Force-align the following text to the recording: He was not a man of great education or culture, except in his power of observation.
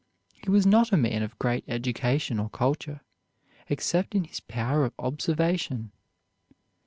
He 0.33 0.49
was 0.49 0.65
not 0.65 0.91
a 0.91 0.97
man 0.97 1.21
of 1.21 1.37
great 1.37 1.63
education 1.67 2.39
or 2.39 2.49
culture, 2.49 3.01
except 3.67 4.15
in 4.15 4.23
his 4.23 4.39
power 4.39 4.83
of 4.83 4.95
observation. 4.97 5.91